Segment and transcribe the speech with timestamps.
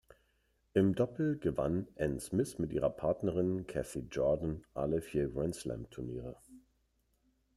[0.73, 6.35] Im Doppel gewann Anne Smith mit ihrer Partnerin Kathy Jordan alle vier Grand-Slam-Turniere.